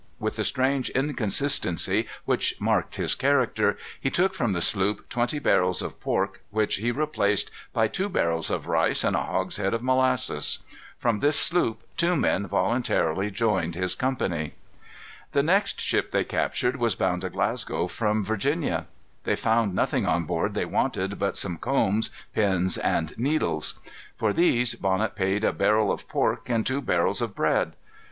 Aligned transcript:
With 0.19 0.35
the 0.37 0.43
strange 0.43 0.89
inconsistency 0.89 2.07
which 2.25 2.59
marked 2.59 2.95
his 2.95 3.13
character, 3.13 3.77
he 3.99 4.09
took 4.09 4.33
from 4.33 4.51
the 4.53 4.59
sloop 4.59 5.07
twenty 5.09 5.37
barrels 5.37 5.83
of 5.83 5.99
pork, 5.99 6.41
which 6.49 6.77
he 6.77 6.89
replaced 6.89 7.51
by 7.71 7.87
two 7.87 8.09
barrels 8.09 8.49
of 8.49 8.65
rice 8.65 9.03
and 9.03 9.15
a 9.15 9.21
hogshead 9.21 9.75
of 9.75 9.83
molasses. 9.83 10.57
From 10.97 11.19
this 11.19 11.39
sloop 11.39 11.83
two 11.97 12.15
men 12.15 12.47
voluntarily 12.47 13.29
joined 13.29 13.75
his 13.75 13.93
company. 13.93 14.55
The 15.33 15.43
next 15.43 15.79
ship 15.79 16.09
they 16.09 16.23
captured 16.23 16.77
was 16.77 16.95
bound 16.95 17.21
to 17.21 17.29
Glasgow 17.29 17.85
from 17.85 18.25
Virginia. 18.25 18.87
They 19.23 19.35
found 19.35 19.75
nothing 19.75 20.07
on 20.07 20.23
board 20.25 20.55
they 20.55 20.65
wanted 20.65 21.19
but 21.19 21.37
some 21.37 21.57
combs, 21.59 22.09
pins, 22.33 22.75
and 22.79 23.15
needles. 23.19 23.75
For 24.15 24.33
these 24.33 24.73
Bonnet 24.73 25.13
paid 25.13 25.43
a 25.43 25.53
barrel 25.53 25.91
of 25.91 26.09
pork 26.09 26.49
and 26.49 26.65
two 26.65 26.81
barrels 26.81 27.21
of 27.21 27.35
bread. 27.35 27.73